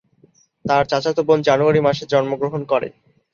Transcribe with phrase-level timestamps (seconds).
[0.65, 2.87] তার চাচাতো বোন জানুয়ারি মাসে জন্মগ্রহণ করে।